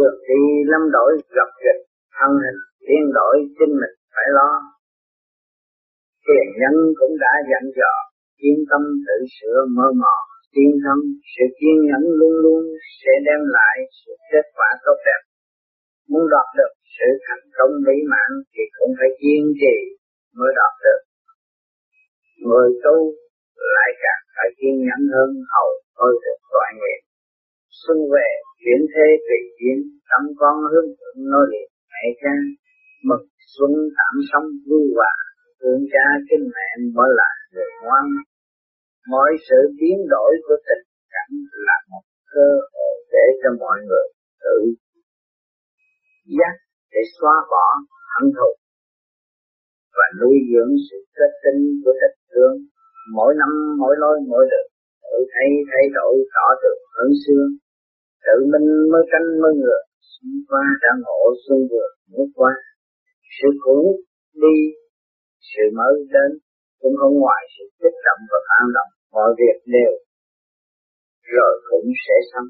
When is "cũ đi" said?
63.64-64.56